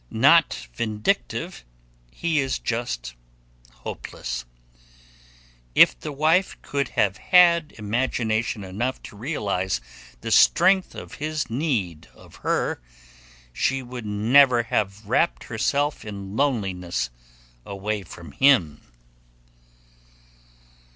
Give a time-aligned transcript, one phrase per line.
[0.09, 1.63] Not vindictive,
[2.09, 3.13] he is just
[3.71, 4.45] hopeless.
[5.75, 9.79] If the wife could have had imagination enough to realize
[10.21, 12.81] the strength of his need of her,
[13.53, 17.11] she would never have wrapped herself in loneliness
[17.63, 18.81] away from him.